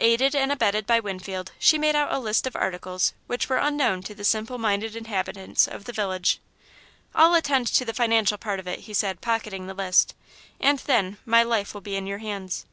[0.00, 4.02] Aided and abetted by Winfield, she made out a list of articles which were unknown
[4.02, 6.40] to the simple minded inhabitants of the village.
[7.14, 10.16] "I'll attend to the financial part of it," he said, pocketing the list,
[10.58, 12.66] "and then, my life will be in your hands."